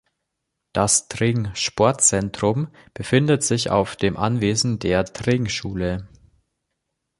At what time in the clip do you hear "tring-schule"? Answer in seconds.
5.05-6.07